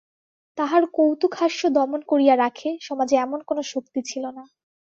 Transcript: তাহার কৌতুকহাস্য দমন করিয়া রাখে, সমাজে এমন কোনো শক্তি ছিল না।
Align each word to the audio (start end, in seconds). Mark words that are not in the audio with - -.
তাহার 0.57 0.83
কৌতুকহাস্য 0.93 1.61
দমন 1.69 2.01
করিয়া 2.07 2.35
রাখে, 2.37 2.69
সমাজে 2.81 3.15
এমন 3.17 3.39
কোনো 3.49 3.61
শক্তি 3.63 3.99
ছিল 4.05 4.23
না। 4.37 4.43